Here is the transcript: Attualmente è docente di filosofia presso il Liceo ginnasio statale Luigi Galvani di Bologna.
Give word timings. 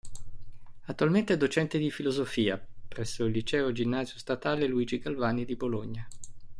Attualmente 0.87 1.33
è 1.33 1.37
docente 1.37 1.77
di 1.77 1.91
filosofia 1.91 2.59
presso 2.87 3.23
il 3.23 3.31
Liceo 3.31 3.71
ginnasio 3.71 4.17
statale 4.17 4.65
Luigi 4.65 4.97
Galvani 4.97 5.45
di 5.45 5.55
Bologna. 5.55 6.07